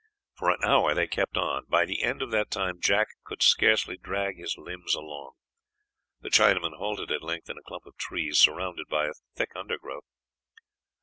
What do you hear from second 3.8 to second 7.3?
drag his limbs along. The Chinaman halted at